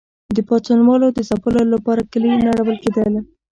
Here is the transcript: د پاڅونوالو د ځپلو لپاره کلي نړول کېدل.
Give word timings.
د 0.35 0.37
پاڅونوالو 0.47 1.07
د 1.11 1.19
ځپلو 1.29 1.63
لپاره 1.73 2.01
کلي 2.11 2.31
نړول 2.47 2.77
کېدل. 2.83 3.13